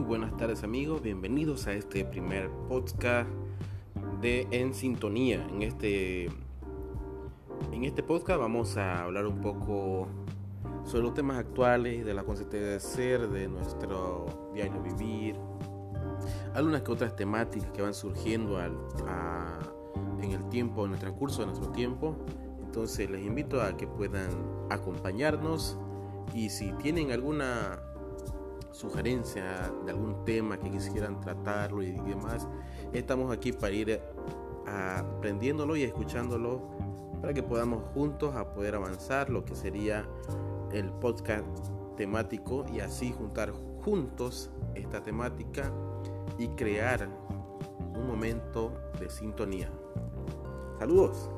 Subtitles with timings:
[0.00, 3.28] Buenas tardes amigos, bienvenidos a este primer podcast
[4.20, 5.46] de En Sintonía.
[5.48, 6.24] En este,
[7.70, 10.08] en este podcast vamos a hablar un poco
[10.84, 15.36] sobre los temas actuales, de la consistencia de ser, de nuestro diario vivir,
[16.54, 21.70] algunas que otras temáticas que van surgiendo en el tiempo, en el transcurso de nuestro
[21.70, 22.16] tiempo.
[22.64, 24.28] Entonces les invito a que puedan
[24.70, 25.78] acompañarnos
[26.34, 27.78] y si tienen alguna
[28.74, 32.48] sugerencia de algún tema que quisieran tratarlo y demás,
[32.92, 34.00] estamos aquí para ir
[34.66, 36.60] aprendiéndolo y escuchándolo
[37.20, 40.06] para que podamos juntos a poder avanzar lo que sería
[40.72, 41.46] el podcast
[41.96, 43.52] temático y así juntar
[43.84, 45.72] juntos esta temática
[46.36, 47.08] y crear
[47.94, 49.70] un momento de sintonía.
[50.78, 51.30] Saludos.